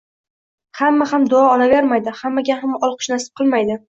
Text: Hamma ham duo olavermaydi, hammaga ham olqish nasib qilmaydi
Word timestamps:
Hamma 0.79 1.05
ham 1.11 1.27
duo 1.33 1.41
olavermaydi, 1.49 2.13
hammaga 2.21 2.57
ham 2.63 2.73
olqish 2.89 3.11
nasib 3.15 3.37
qilmaydi 3.43 3.77